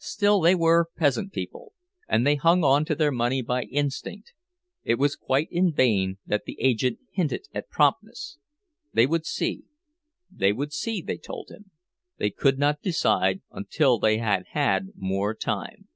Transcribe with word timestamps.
Still, 0.00 0.40
they 0.40 0.54
were 0.54 0.88
peasant 0.96 1.30
people, 1.30 1.74
and 2.08 2.26
they 2.26 2.36
hung 2.36 2.64
on 2.64 2.86
to 2.86 2.94
their 2.94 3.12
money 3.12 3.42
by 3.42 3.64
instinct; 3.64 4.32
it 4.82 4.94
was 4.94 5.14
quite 5.14 5.48
in 5.52 5.74
vain 5.74 6.16
that 6.24 6.44
the 6.46 6.58
agent 6.58 6.98
hinted 7.12 7.46
at 7.52 7.68
promptness—they 7.68 9.04
would 9.06 9.26
see, 9.26 9.64
they 10.30 10.54
would 10.54 10.72
see, 10.72 11.02
they 11.02 11.18
told 11.18 11.50
him, 11.50 11.70
they 12.16 12.30
could 12.30 12.58
not 12.58 12.80
decide 12.80 13.42
until 13.50 13.98
they 13.98 14.16
had 14.16 14.44
had 14.54 14.88
more 14.96 15.34
time. 15.34 15.86